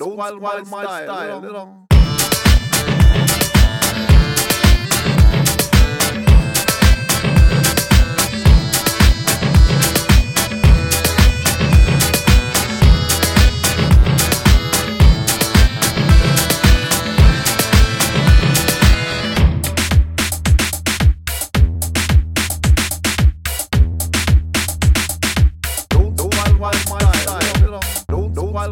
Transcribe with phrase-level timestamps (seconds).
[0.00, 1.89] Don't wild my style, you know.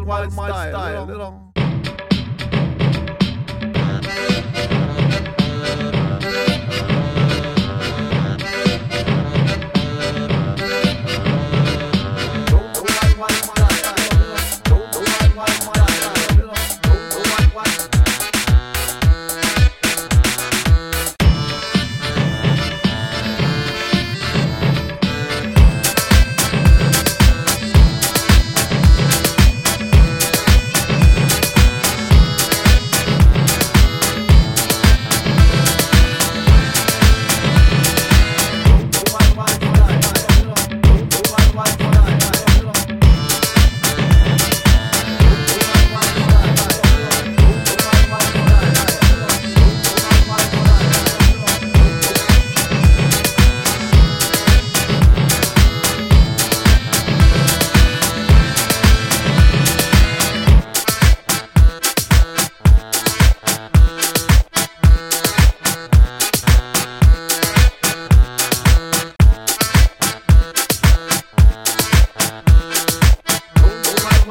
[0.03, 1.58] wild, style, style, you know.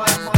[0.08, 0.38] my, my.